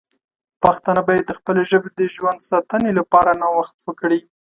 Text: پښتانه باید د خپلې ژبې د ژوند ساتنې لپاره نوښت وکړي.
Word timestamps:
پښتانه 0.63 1.01
باید 1.07 1.23
د 1.27 1.31
خپلې 1.39 1.61
ژبې 1.71 1.89
د 1.93 2.01
ژوند 2.15 2.39
ساتنې 2.49 2.91
لپاره 2.99 3.37
نوښت 3.41 3.77
وکړي. 3.87 4.19